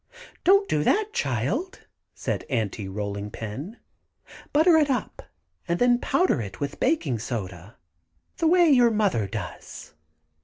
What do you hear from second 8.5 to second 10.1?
your mother does."